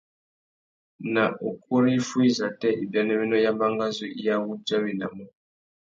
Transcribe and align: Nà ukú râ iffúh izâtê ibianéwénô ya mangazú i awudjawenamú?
Nà 1.13 1.23
ukú 1.47 1.73
râ 1.81 1.89
iffúh 1.97 2.25
izâtê 2.29 2.69
ibianéwénô 2.83 3.35
ya 3.45 3.51
mangazú 3.59 4.05
i 4.23 4.25
awudjawenamú? 4.35 5.25